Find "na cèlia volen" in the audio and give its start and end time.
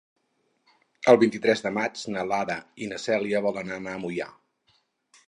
2.93-3.71